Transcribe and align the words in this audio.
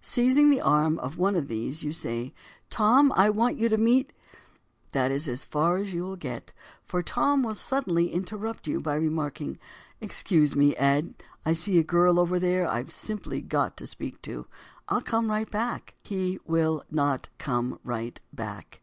Seizing 0.00 0.50
the 0.50 0.60
arm 0.60 1.00
of 1.00 1.18
one 1.18 1.34
of 1.34 1.48
these 1.48 1.82
you 1.82 1.92
say, 1.92 2.32
"Tom, 2.70 3.10
I 3.16 3.28
want 3.28 3.56
you 3.56 3.68
to 3.68 3.76
meet——" 3.76 4.12
That 4.92 5.10
is 5.10 5.26
as 5.26 5.44
far 5.44 5.78
as 5.78 5.92
you 5.92 6.04
will 6.04 6.14
get, 6.14 6.52
for 6.84 7.02
Tom 7.02 7.42
will 7.42 7.56
suddenly 7.56 8.12
interrupt 8.12 8.68
you 8.68 8.80
by 8.80 8.94
remarking, 8.94 9.58
"Excuse 10.00 10.54
me 10.54 10.76
a 10.76 10.80
minute, 10.80 10.80
Ed—, 10.80 11.14
I 11.44 11.52
see 11.54 11.76
a 11.80 11.82
girl 11.82 12.20
over 12.20 12.38
there 12.38 12.68
I've 12.68 12.92
simply 12.92 13.40
got 13.40 13.76
to 13.78 13.86
speak 13.88 14.22
to. 14.22 14.46
I'll 14.88 15.02
come 15.02 15.28
right 15.28 15.50
back." 15.50 15.96
He 16.04 16.38
will 16.46 16.84
not 16.88 17.28
come 17.38 17.80
right 17.82 18.20
back. 18.32 18.80